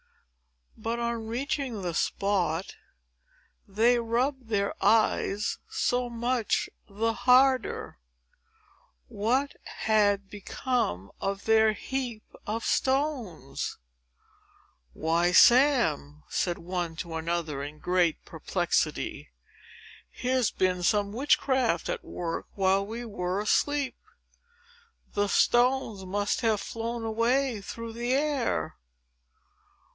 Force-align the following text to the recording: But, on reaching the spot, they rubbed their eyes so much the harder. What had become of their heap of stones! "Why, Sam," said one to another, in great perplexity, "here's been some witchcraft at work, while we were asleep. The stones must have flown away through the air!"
But, 0.77 0.97
on 0.97 1.27
reaching 1.27 1.83
the 1.83 1.93
spot, 1.93 2.75
they 3.67 3.99
rubbed 3.99 4.47
their 4.47 4.73
eyes 4.83 5.59
so 5.69 6.09
much 6.09 6.71
the 6.87 7.13
harder. 7.13 7.99
What 9.07 9.55
had 9.85 10.27
become 10.27 11.11
of 11.21 11.45
their 11.45 11.73
heap 11.73 12.23
of 12.47 12.63
stones! 12.65 13.77
"Why, 14.93 15.31
Sam," 15.31 16.23
said 16.29 16.57
one 16.57 16.95
to 16.95 17.13
another, 17.13 17.61
in 17.61 17.77
great 17.77 18.25
perplexity, 18.25 19.29
"here's 20.09 20.49
been 20.49 20.81
some 20.81 21.11
witchcraft 21.11 21.89
at 21.89 22.03
work, 22.03 22.47
while 22.55 22.83
we 22.83 23.05
were 23.05 23.39
asleep. 23.39 23.97
The 25.13 25.27
stones 25.27 26.05
must 26.05 26.41
have 26.41 26.59
flown 26.59 27.03
away 27.05 27.61
through 27.61 27.93
the 27.93 28.13
air!" 28.13 28.77